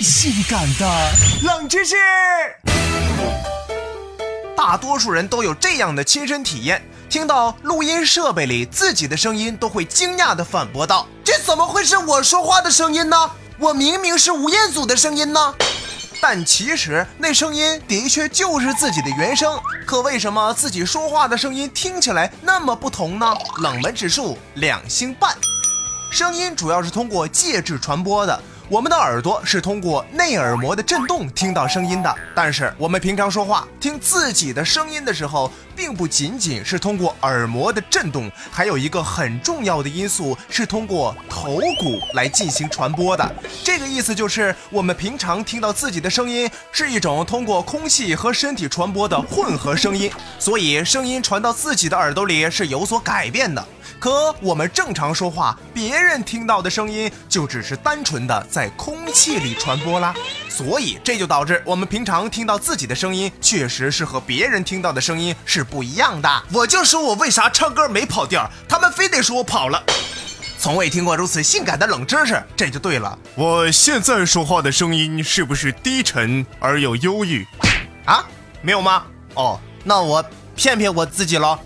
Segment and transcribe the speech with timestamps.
[0.00, 1.12] 性感的
[1.42, 1.96] 冷知识。
[4.56, 13.30] 大多数人都有这样的亲身体验：听到录音设备里自己的声音，都会惊讶地反驳道：“这怎么会是我说话的声音呢？
[13.58, 15.54] 我明明是吴彦祖的声音呢！”
[16.20, 23.36] 但其实那声音的确就是自己的原声，可为什么自己说话的声音听起来那么不同呢？
[23.58, 25.36] 冷门指数两星半。
[26.10, 32.12] 声音主要是通过介质传播的，我们的耳朵是通过内耳膜的振动听到声音的。
[32.34, 43.34] 但是我们平常说话听自己的声音的时候，并不仅仅是通过耳膜的振动，还有一个很重要的因素是通过头骨来进行传播的。
[43.62, 50.10] 这个意思就是，我们平常听到自己的声音是一种通过空气和身体传播的混合声音，
[50.40, 53.64] 所以声音传到自己的耳朵里是有所改变的。
[53.98, 60.14] 可我们正常说话，别人听到的声音就只是单纯的在空气里传播啦。
[60.48, 66.42] 所以这就导致我们平常听到自己的声音，确实是和别人听到的声音是不一样的。
[66.50, 69.84] 我就说我为啥唱歌没跑调，他们非得说我跑了。
[70.58, 73.18] 从未听过如此性感的冷知识，这就对了。
[73.34, 77.46] 我现在说话的声音是不是低沉而又忧郁？
[78.06, 78.24] 啊，
[78.62, 79.04] 没有吗？
[79.34, 81.60] 哦，那我骗骗我自己了。